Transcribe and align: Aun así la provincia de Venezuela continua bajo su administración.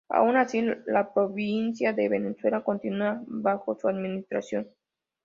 Aun 0.09 0.35
así 0.35 0.63
la 0.87 1.13
provincia 1.13 1.93
de 1.93 2.09
Venezuela 2.09 2.63
continua 2.63 3.21
bajo 3.27 3.75
su 3.75 3.87
administración. 3.87 4.67